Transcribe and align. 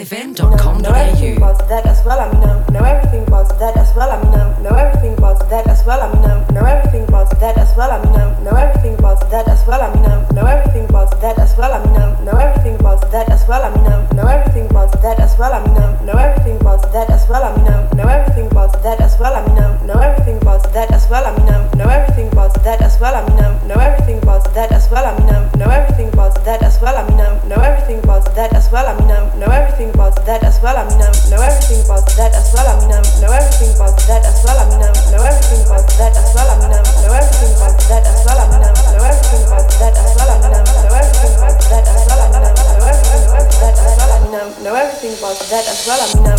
everything 0.00 1.36
about 1.36 1.68
that 1.68 1.84
as 1.84 2.02
well. 2.06 2.18
I 2.20 2.32
mean, 2.32 2.40
know, 2.40 2.64
know 2.72 2.84
everything 2.84 3.26
about 3.28 3.48
that 3.58 3.76
as 3.76 3.94
well. 3.94 4.08
I 4.08 4.16
mean, 4.22 4.32
know, 4.32 4.56
know 4.62 4.74
everything 4.74 5.12
about 5.18 5.50
that 5.50 5.68
as 5.68 5.84
well. 5.84 6.00
I 6.00 6.08
mean, 6.12 6.22
know, 6.22 6.40
know 6.48 6.64
everything 6.64 7.04
about 7.08 7.28
that 7.40 7.58
as 7.58 7.76
well. 7.76 7.90
I 7.92 8.00
mean, 8.02 8.14
know, 8.16 8.32
know 8.40 8.56
everything 8.56 8.94
about 8.98 9.20
that 9.30 9.46
as 9.46 9.60
well. 9.68 9.82
I 9.82 9.92
mean, 9.92 10.02
know, 10.04 10.24
know 10.32 10.46
everything 10.46 10.88
about 10.88 11.20
that 11.20 11.38
as 11.38 11.52
well. 11.58 11.72
I 11.72 11.84
mean, 11.84 11.92
know, 11.92 12.16
know 12.24 12.38
everything 12.38 12.80
about 12.80 13.12
that 13.12 13.28
as 13.28 13.44
well. 13.46 13.62
I 13.62 13.74
mean, 13.76 13.84
know, 13.84 14.08
know 14.16 14.26
everything 14.26 14.66
about 14.70 15.02
that 15.02 15.20
as 15.20 15.36
well. 15.36 15.52
I 15.52 15.60
mean, 15.60 15.74
know, 15.84 15.98
know 16.08 16.16
everything 16.16 16.56
about 16.56 16.82
that 16.82 17.10
as 17.10 17.28
well. 17.28 17.44
I 17.44 17.50
mean, 17.52 17.66
know, 17.68 17.84
know 18.00 18.00
everything 18.08 18.40
about 18.40 18.82
that 18.82 19.00
as 19.00 19.18
well. 19.20 19.34
I 19.34 19.36
mean, 19.44 19.56
know, 19.60 19.84
know 19.84 20.00
everything 20.00 20.38
about 20.48 20.64
that 20.72 20.90
as 20.90 21.12
well. 21.12 21.24
I 21.26 21.36
mean, 21.36 21.46
know, 21.46 21.68
know 21.76 21.90
everything 21.90 22.32
about 22.32 22.54
that 22.64 22.80
as 22.80 22.98
well. 23.00 23.14
I 23.14 23.26
mean, 23.28 23.36
know, 23.36 23.58
know 23.68 23.80
everything 23.80 24.22
about 24.22 24.44
that 24.54 24.72
as 24.72 24.88
well. 24.90 25.04
I 25.04 25.16
mean, 25.18 25.26
know, 25.26 25.50
know 25.58 25.70
everything 25.70 26.08
about 26.12 26.29
that 26.44 26.62
as 26.62 26.80
well. 26.80 26.96
I 26.96 27.04
mean, 27.08 27.16
know, 27.16 27.36
know 27.48 27.60
everything 27.60 28.00
about 28.04 28.24
that 28.34 28.52
as 28.54 28.70
well. 28.72 28.86
I 28.86 28.96
mean, 28.98 29.08
know, 29.08 29.28
know 29.36 29.50
everything 29.52 29.90
about 29.90 30.16
that 30.26 30.42
as 30.44 30.60
well. 30.62 30.76
I 30.76 30.84
mean, 30.88 30.98
know, 30.98 31.12
know 31.30 31.40
everything 31.42 31.84
about 31.84 32.06
that 32.16 32.32
as 32.32 32.52
well. 32.52 32.66
I 32.66 32.74
mean, 32.80 32.88
know, 32.88 33.02
know 33.20 33.32
everything 33.32 33.72
about 33.76 33.96
that 34.08 34.24
as 34.24 34.40
well. 34.44 34.58
I 34.58 34.64
mean, 34.68 34.80
know, 34.80 34.92
know 35.12 35.22
everything 35.24 35.62
about 35.66 35.86
that 35.98 36.16
as 36.16 36.30
well. 36.34 36.48
I 36.48 36.54
mean, 36.58 36.70
know, 36.70 36.82
know 36.82 37.12
everything 37.16 37.52
about 37.58 37.76
that 37.88 38.04
as 38.06 38.20
well. 38.24 38.38
I 38.40 38.44
mean, 38.48 38.60
know, 38.60 38.72
know 38.72 39.04
everything 39.04 39.44
about 39.48 39.68
that 39.80 39.94
as 39.96 40.12
well. 40.16 40.30
I 40.30 40.36
mean, 40.40 40.52
know, 40.52 40.64
know 40.64 40.94
everything 40.94 41.34
about 41.36 41.58
that 41.70 41.84
as 41.86 42.02
well. 42.06 42.20
I 42.20 42.26
mean, 42.30 42.42
know, 42.42 42.54
know 42.54 42.84
everything 42.90 43.24
about 43.26 43.46
that 43.60 43.74
as 43.76 43.92
well. 43.98 44.10
I 44.10 44.18
mean, 44.20 44.32
know, 44.32 44.46
know 44.64 44.74
everything 44.76 45.14
about 45.16 45.38
that 45.50 45.64
as 45.66 45.80
well. 45.86 46.00
I 46.00 46.08
mean, 46.14 46.24
know, 46.24 46.38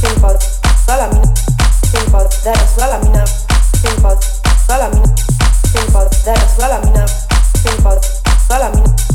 think 0.00 0.16
about 0.18 0.40
well. 0.88 1.00
I 1.00 1.12
mean, 1.12 1.24
think 1.92 2.08
about 2.08 2.30
that 2.44 2.58
as 2.58 2.76
well. 2.76 2.92
I 2.92 2.98
mean. 3.04 3.16
I 3.16 3.24
think 3.80 3.98
about 3.98 4.20
that 4.20 4.48
as 4.48 4.64
well. 4.68 4.82
I 4.82 4.88
mean, 4.92 5.04
think 5.72 5.88
about. 5.88 6.08
I 6.08 6.24
that 6.24 6.40
as 6.40 6.58
well. 6.58 6.72
I 6.72 6.84
mean. 6.84 6.96
I. 6.96 6.98
I 6.98 7.00
know, 7.00 7.06
think 7.60 7.78
about. 7.78 8.04
I 8.26 8.48
well. 8.48 8.62
I 8.62 8.74
mean, 8.74 9.07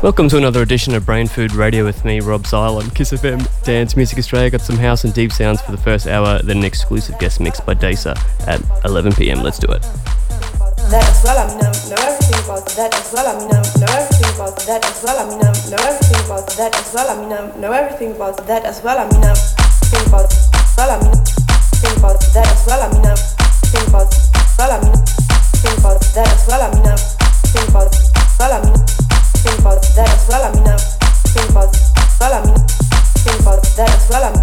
Welcome 0.00 0.28
to 0.28 0.36
another 0.36 0.62
edition 0.62 0.94
of 0.94 1.04
Brain 1.04 1.26
Food 1.26 1.52
Radio 1.52 1.84
with 1.84 2.04
me, 2.04 2.20
Rob 2.20 2.46
Zile 2.46 2.76
on 2.76 2.88
Kiss 2.90 3.12
FM 3.12 3.46
Dance 3.64 3.96
Music 3.96 4.18
Australia. 4.18 4.48
Got 4.48 4.60
some 4.60 4.76
house 4.76 5.04
and 5.04 5.12
deep 5.12 5.32
sounds 5.32 5.60
for 5.60 5.72
the 5.72 5.76
first 5.76 6.06
hour, 6.06 6.40
then 6.42 6.58
an 6.58 6.64
exclusive 6.64 7.18
guest 7.18 7.40
mix 7.40 7.58
by 7.60 7.74
Dasa 7.74 8.16
at 8.46 8.62
11 8.84 9.12
pm. 9.14 9.42
Let's 9.42 9.58
do 9.58 9.70
it. 9.72 9.82
that 9.82 11.04
as 11.04 11.24
well. 11.24 11.36
I 11.36 11.48
mean, 11.48 11.58
know, 11.58 11.72
know 11.90 11.98
everything 11.98 12.44
about 12.44 12.66
that 12.76 12.94
as 12.94 13.12
well. 13.12 13.26
I 13.26 13.38
mean, 13.38 13.48
know, 13.48 13.60
know 13.60 13.92
everything 13.92 14.34
about 14.34 14.56
that 14.64 14.84
as 14.84 15.02
well. 15.04 15.18
I 15.18 15.28
mean, 15.28 15.38
know, 15.38 15.52
know 15.68 15.82
everything 15.82 16.24
about 16.24 16.46
that 16.46 16.74
as 16.74 16.94
well. 16.94 17.10
I 17.10 17.20
mean, 17.20 17.28
know, 17.28 17.56
know 17.58 17.72
everything 17.72 18.12
about 18.16 18.46
that 18.46 18.64
as 18.64 18.82
well. 18.82 18.98
I 18.98 19.04
mean, 19.04 19.08
know, 19.08 19.08
think 19.08 19.08
about 19.08 19.08
well. 19.08 19.08
I 19.08 19.08
mean, 19.08 19.08
think 19.08 19.08
about 19.08 19.08
that 19.08 19.08
as 19.08 19.08
well. 19.08 19.08
I 19.08 19.08
mean, 19.08 19.08
know, 19.08 19.08
think 19.08 19.08
about. 19.08 19.08
I 19.08 19.08
mean, 19.08 19.08
think 19.08 19.10
about 19.10 19.10
that 19.10 19.10
as 19.10 19.10
well. 19.10 19.10
I 19.10 19.10
mean, 19.10 19.20
know, 19.20 19.34
think 19.34 20.06
about 20.06 20.16
well. 20.16 20.28
I 20.28 20.28
mean, 20.28 20.28
think 20.34 20.46
about 20.46 20.57
that 33.78 33.90
as 33.90 34.10
well. 34.10 34.24
I 34.24 34.34
mean, 34.34 34.38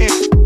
Yeah. 0.00 0.39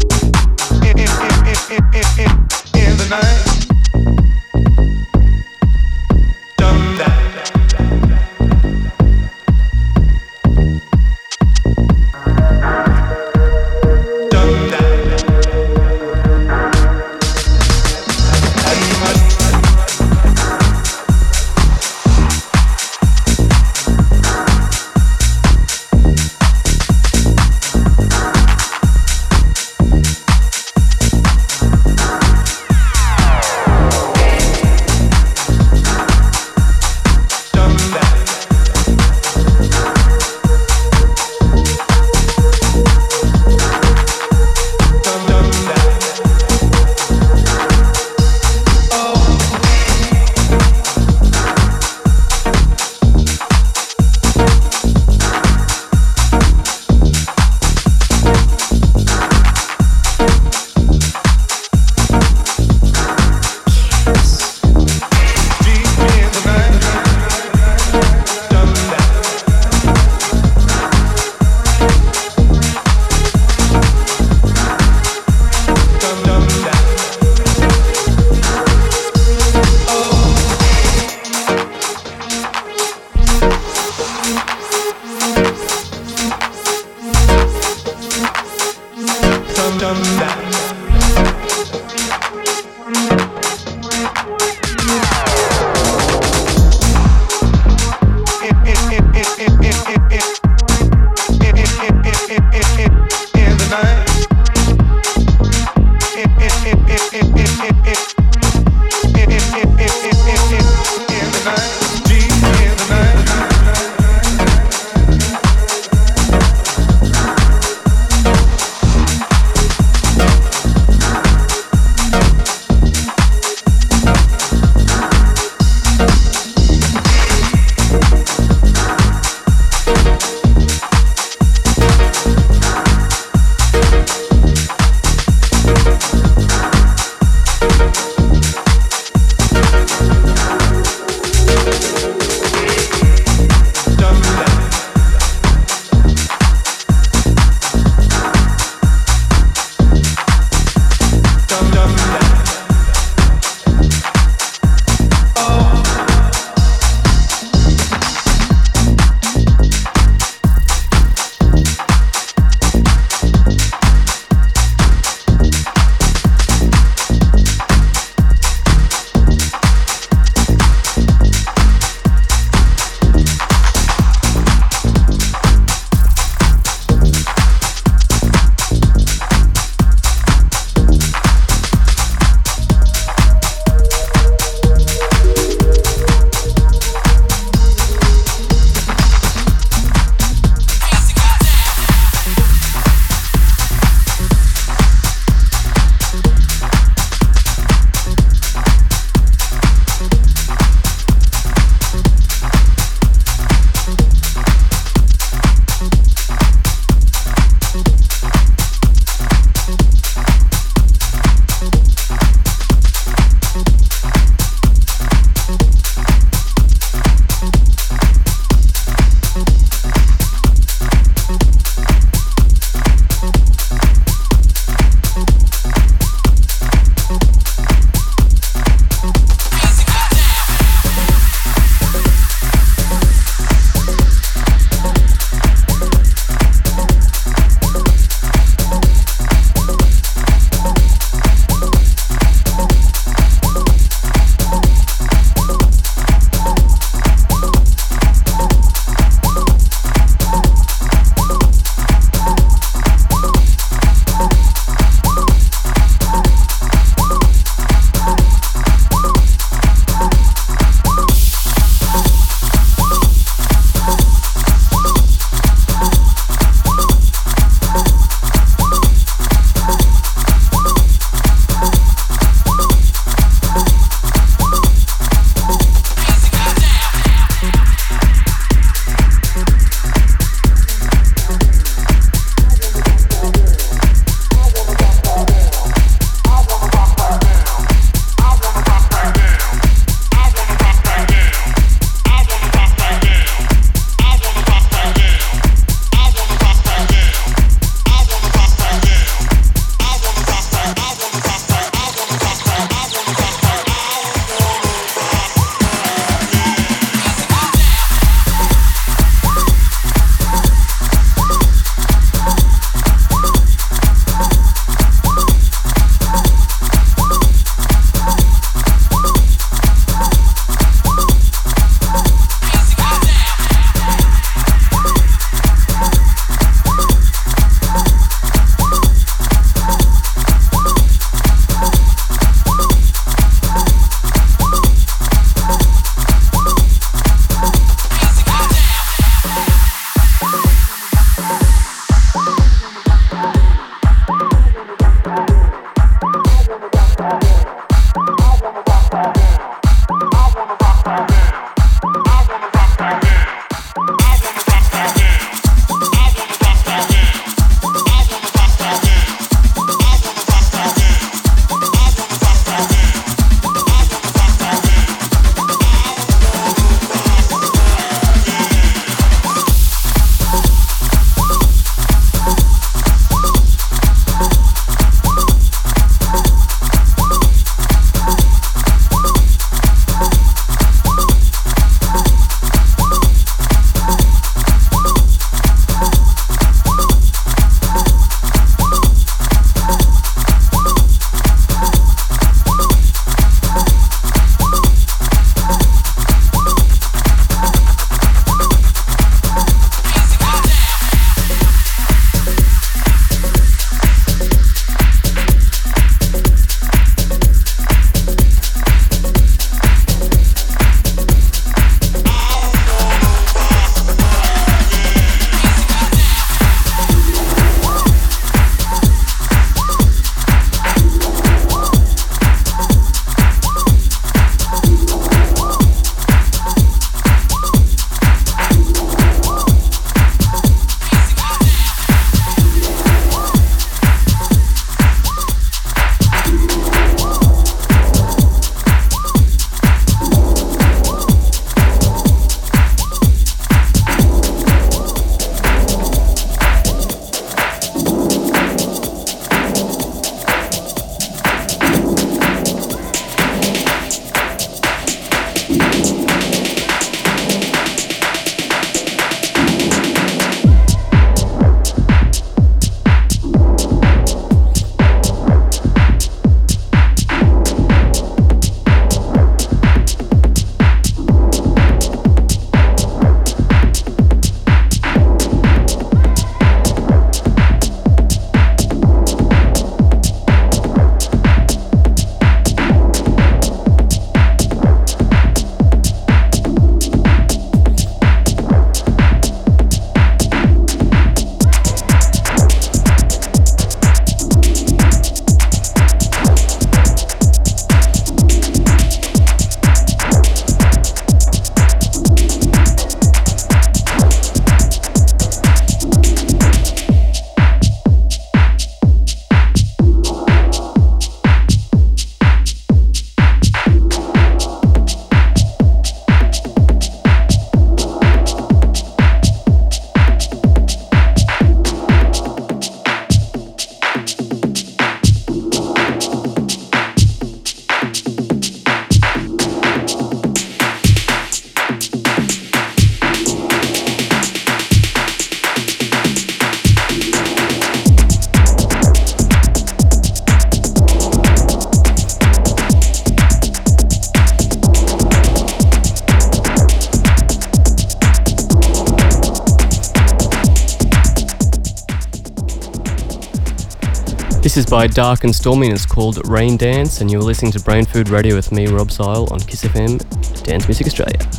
This 554.55 554.67
is 554.67 554.71
by 554.71 554.87
Dark 554.87 555.25
and 555.25 555.35
Stormy 555.35 555.67
and 555.67 555.75
it's 555.75 555.85
called 555.85 556.29
Rain 556.29 556.57
Dance, 556.57 557.01
and 557.01 557.11
you're 557.11 557.21
listening 557.21 557.51
to 557.51 557.61
Brain 557.61 557.85
Food 557.85 558.09
Radio 558.09 558.37
with 558.37 558.53
me, 558.53 558.69
Rob 558.69 558.89
Zile, 558.89 559.27
on 559.33 559.41
Kiss 559.41 559.65
FM, 559.65 559.99
Dance 560.45 560.69
Music 560.69 560.87
Australia. 560.87 561.34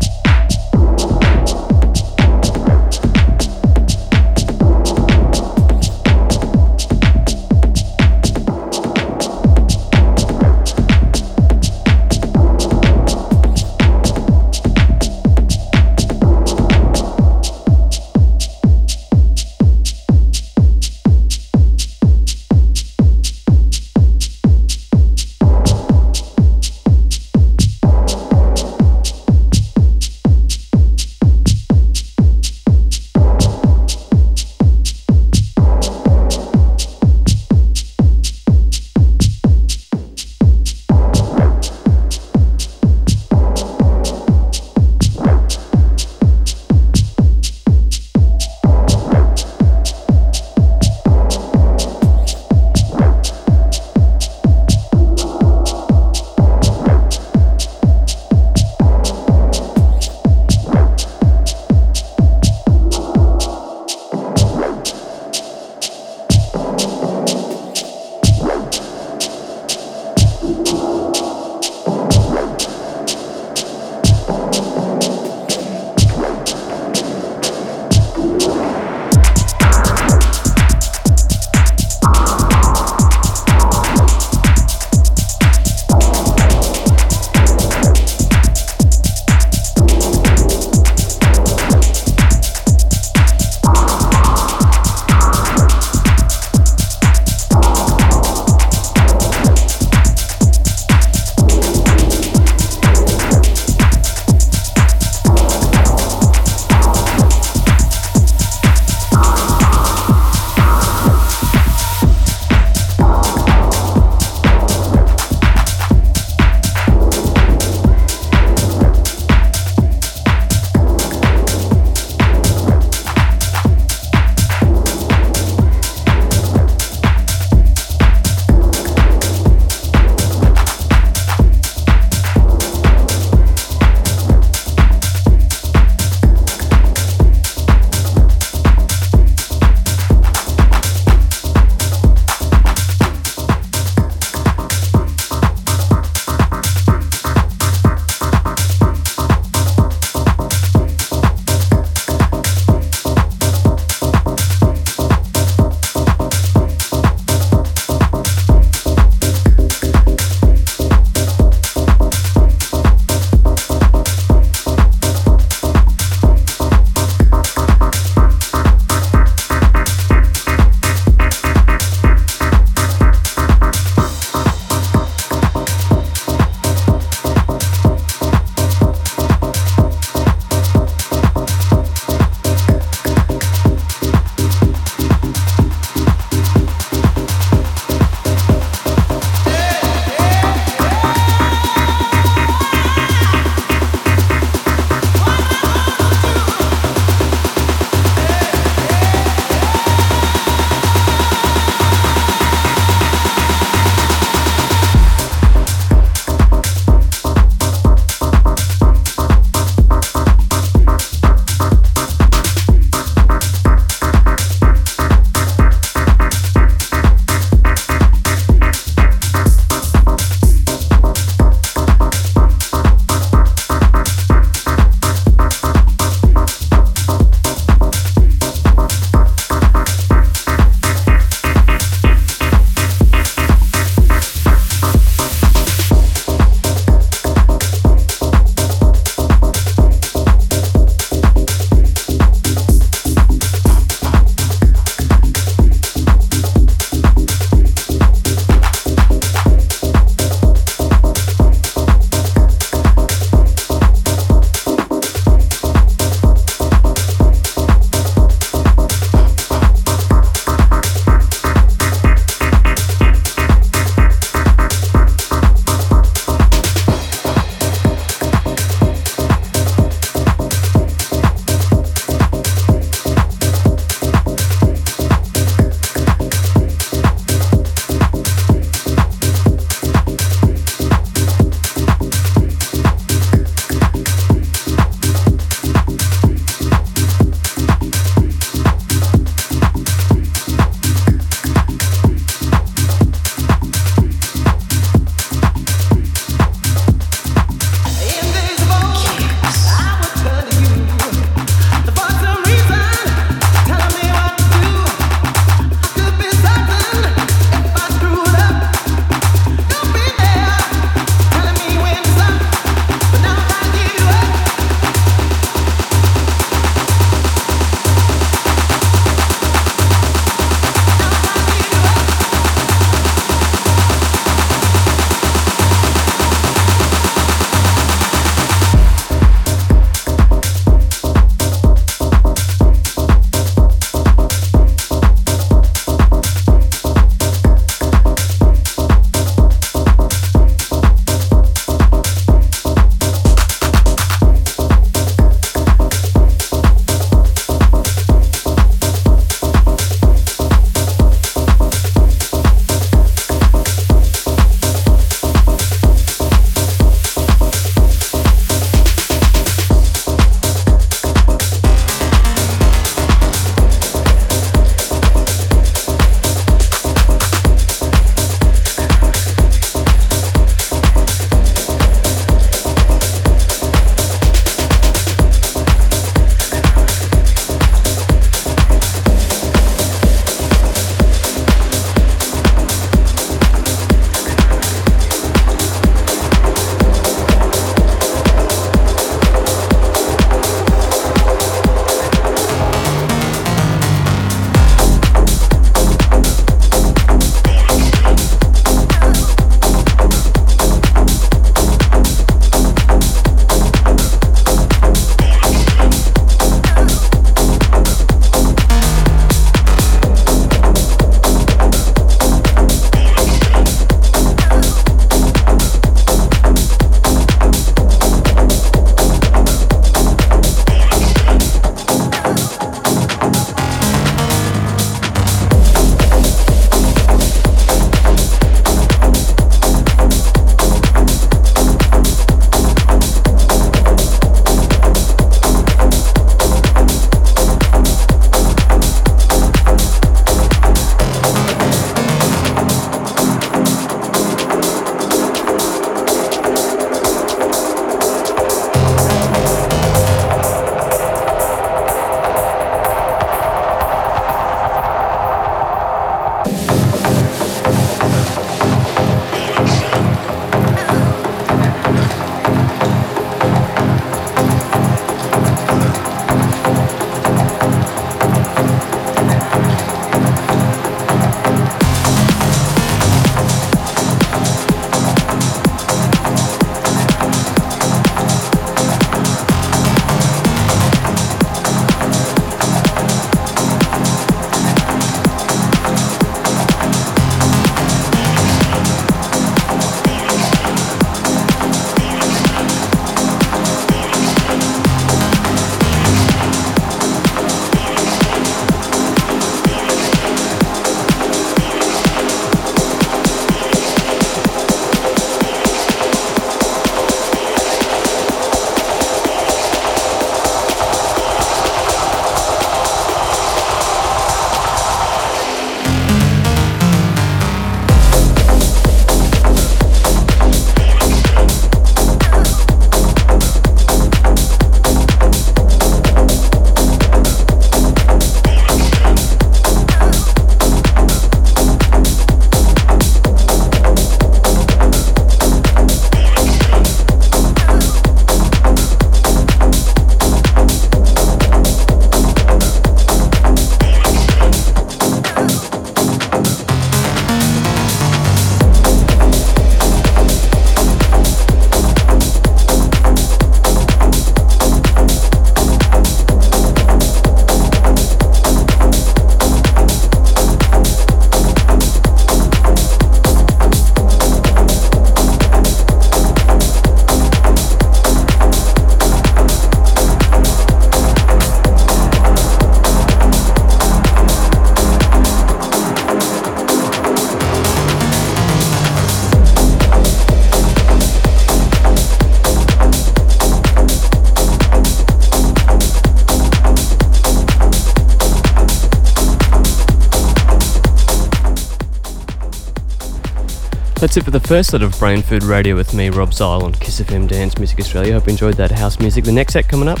That's 594.10 594.16
it 594.16 594.24
for 594.24 594.32
the 594.32 594.40
first 594.40 594.70
set 594.70 594.82
of 594.82 594.98
Brain 594.98 595.22
Food 595.22 595.44
Radio 595.44 595.76
with 595.76 595.94
me, 595.94 596.10
Rob 596.10 596.34
Zile, 596.34 596.64
on 596.64 596.72
Kiss 596.72 597.00
FM 597.00 597.28
Dance 597.28 597.56
Music 597.58 597.78
Australia. 597.78 598.14
Hope 598.14 598.26
you 598.26 598.32
enjoyed 598.32 598.54
that 598.54 598.72
house 598.72 598.98
music. 598.98 599.22
The 599.22 599.30
next 599.30 599.52
set 599.52 599.68
coming 599.68 599.86
up, 599.86 600.00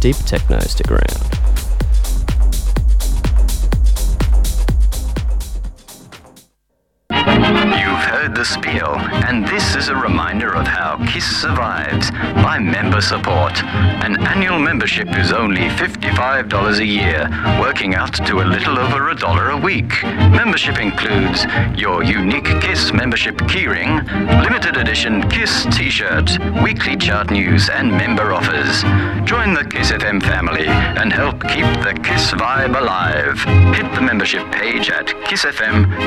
Deep 0.00 0.16
Techno. 0.16 0.58
Stick 0.58 0.90
around. 0.90 1.53
The 8.44 8.50
spiel, 8.50 8.94
and 9.28 9.46
this 9.48 9.74
is 9.74 9.88
a 9.88 9.96
reminder 9.96 10.54
of 10.54 10.66
how 10.66 10.96
KISS 11.06 11.24
survives 11.24 12.10
by 12.44 12.58
member 12.58 13.00
support. 13.00 13.62
An 14.04 14.20
annual 14.26 14.58
membership 14.58 15.08
is 15.16 15.32
only 15.32 15.62
$55 15.62 16.78
a 16.78 16.84
year, 16.84 17.28
working 17.60 17.94
out 17.94 18.12
to 18.26 18.40
a 18.42 18.44
little 18.44 18.78
over 18.78 19.08
a 19.08 19.14
dollar 19.14 19.50
a 19.50 19.56
week. 19.56 20.02
Membership 20.40 20.78
includes 20.78 21.46
your 21.74 22.02
unique 22.02 22.50
KISS 22.60 22.92
membership 22.92 23.36
keyring, 23.52 24.04
limited 24.42 24.76
edition 24.76 25.22
KISS 25.30 25.66
t 25.74 25.88
shirt, 25.88 26.38
weekly 26.62 26.96
chart 26.96 27.30
news, 27.30 27.70
and 27.70 27.90
member 27.90 28.34
offers. 28.34 28.82
Join 29.26 29.54
the 29.54 29.64
KISS 29.64 29.92
FM 29.92 30.22
family 30.22 30.66
and 30.66 31.12
help 31.12 31.40
keep 31.42 31.68
the 31.82 31.94
KISS 32.02 32.32
vibe 32.32 32.78
alive. 32.78 33.38
Hit 33.74 33.94
the 33.94 34.02
membership 34.02 34.50
page 34.52 34.90
at 34.90 35.06
kissfm.com.au 35.28 36.04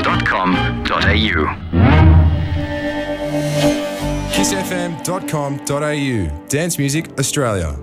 kissfm.com.au. 4.37 6.47
Dance 6.47 6.77
Music 6.77 7.09
Australia. 7.17 7.75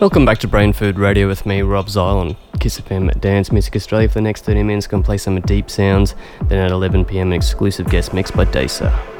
Welcome 0.00 0.24
back 0.24 0.38
to 0.38 0.48
Brain 0.48 0.72
Food 0.72 0.98
Radio 0.98 1.28
with 1.28 1.46
me, 1.46 1.62
Rob 1.62 1.88
Zile, 1.88 2.34
Kiss 2.58 2.80
FM 2.80 3.20
Dance 3.20 3.52
Music 3.52 3.76
Australia. 3.76 4.08
For 4.08 4.14
the 4.14 4.22
next 4.22 4.44
30 4.44 4.62
minutes, 4.62 4.86
to 4.86 5.00
play 5.02 5.18
some 5.18 5.40
deep 5.40 5.70
sounds. 5.70 6.14
Then 6.44 6.58
at 6.58 6.70
11 6.70 7.04
pm, 7.04 7.28
an 7.28 7.32
exclusive 7.32 7.88
guest 7.88 8.12
mix 8.12 8.30
by 8.30 8.44
Dasa. 8.44 9.17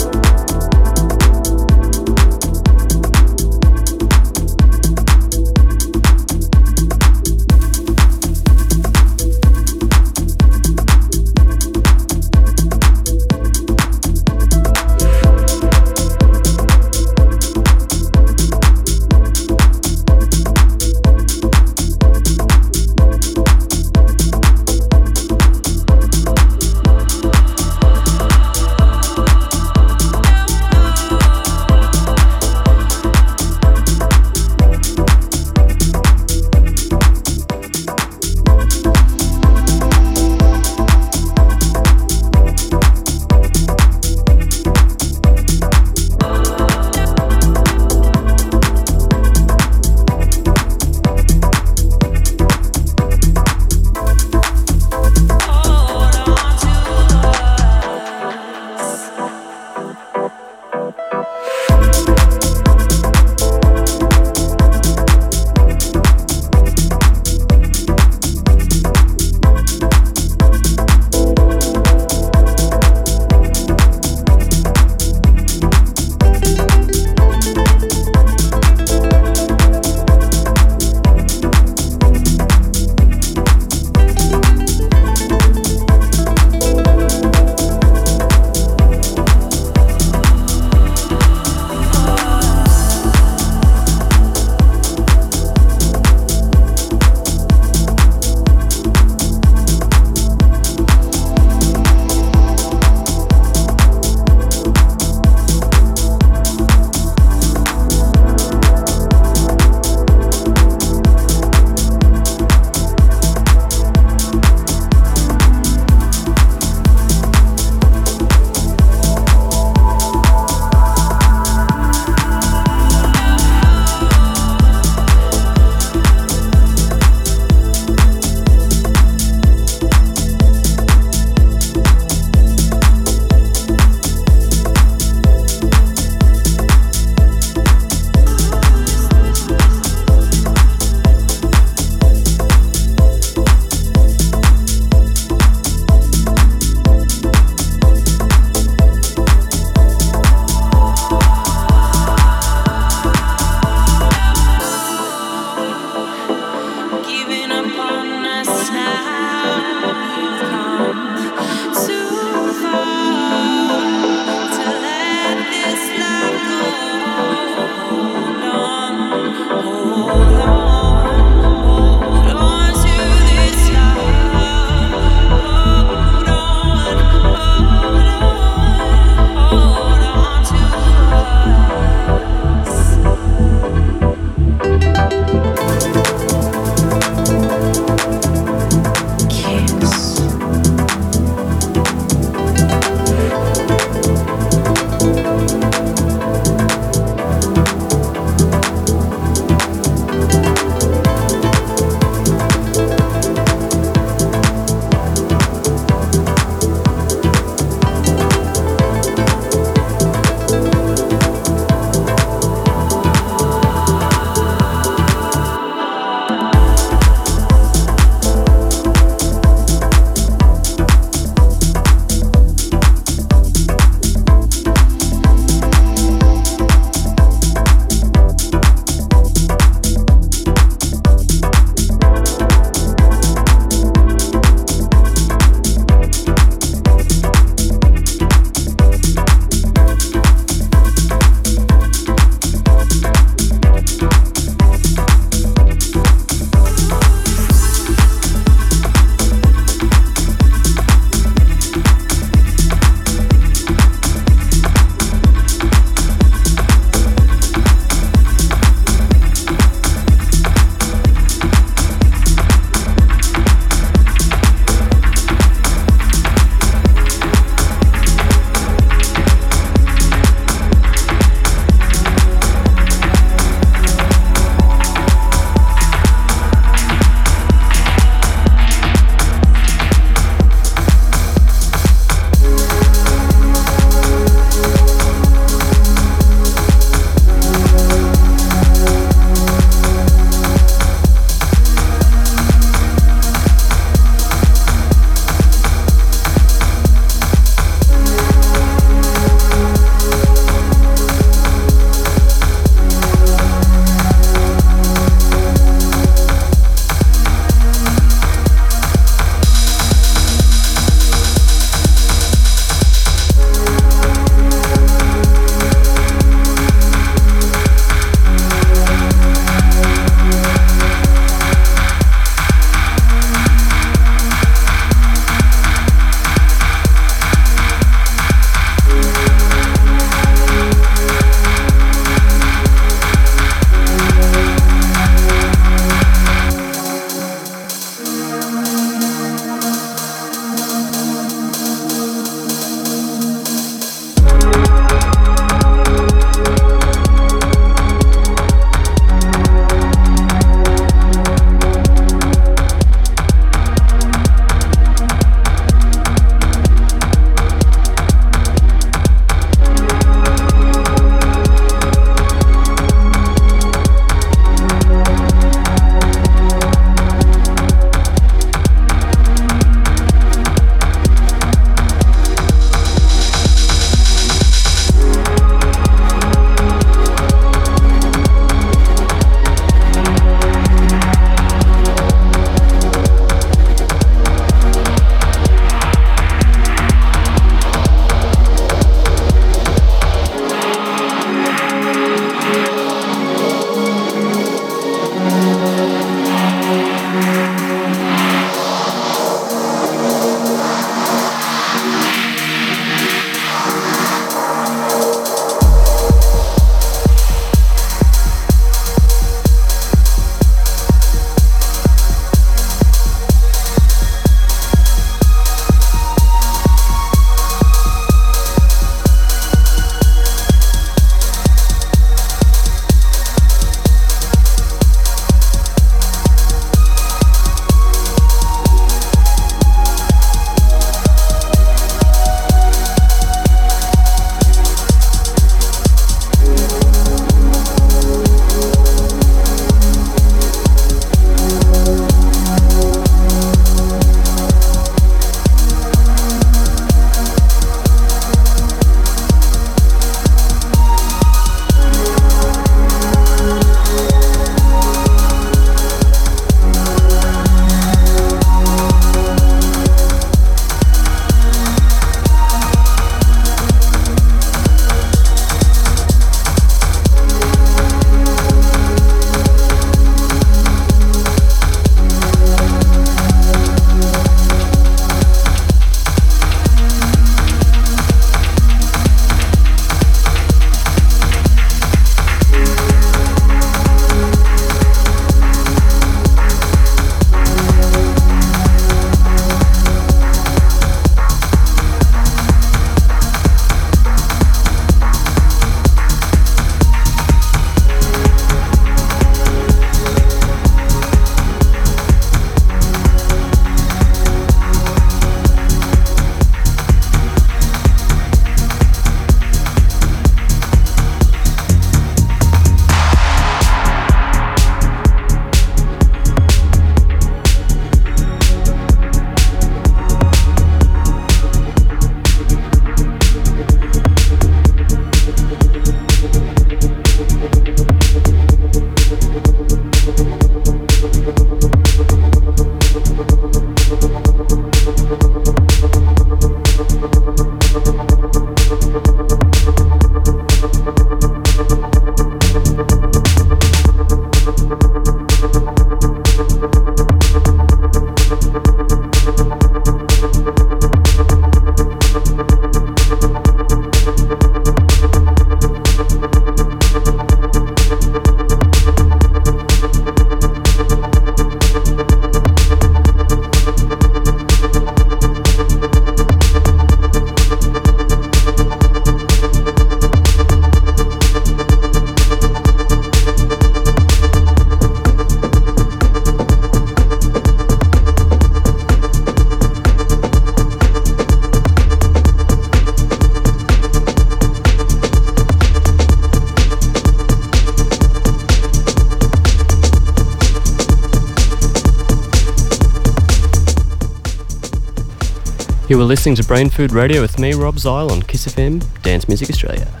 You 595.91 595.97
were 595.97 596.05
listening 596.05 596.35
to 596.35 596.43
Brain 596.45 596.69
Food 596.69 596.93
Radio 596.93 597.19
with 597.19 597.37
me, 597.37 597.51
Rob 597.51 597.77
Zile, 597.77 598.13
on 598.13 598.21
Kiss 598.21 598.47
FM, 598.47 598.81
Dance 599.01 599.27
Music 599.27 599.49
Australia. 599.49 600.00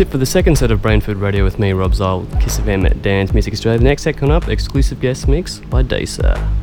That's 0.00 0.08
it 0.08 0.12
for 0.12 0.16
the 0.16 0.24
second 0.24 0.56
set 0.56 0.70
of 0.70 0.80
Brain 0.80 1.02
Food 1.02 1.18
Radio 1.18 1.44
with 1.44 1.58
me, 1.58 1.74
Rob 1.74 1.94
Zile, 1.94 2.26
Kiss 2.40 2.58
FM 2.58 2.86
at 2.86 3.02
Dance 3.02 3.34
Music 3.34 3.52
Australia. 3.52 3.78
The 3.78 3.84
next 3.84 4.04
set 4.04 4.16
coming 4.16 4.34
up, 4.34 4.48
exclusive 4.48 4.98
guest 4.98 5.28
mix 5.28 5.58
by 5.58 5.82
Dasa. 5.82 6.59